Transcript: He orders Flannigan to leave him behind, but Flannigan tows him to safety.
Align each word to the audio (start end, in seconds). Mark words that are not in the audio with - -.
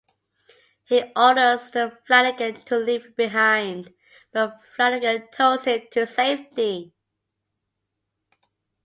He 0.85 1.03
orders 1.15 1.69
Flannigan 1.69 2.55
to 2.65 2.75
leave 2.75 3.05
him 3.05 3.13
behind, 3.15 3.93
but 4.31 4.59
Flannigan 4.75 5.27
tows 5.31 5.65
him 5.65 5.81
to 5.91 6.07
safety. 6.07 6.95